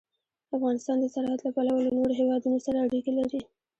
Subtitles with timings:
[0.55, 3.41] افغانستان د زراعت له پلوه له نورو هېوادونو سره اړیکې لري.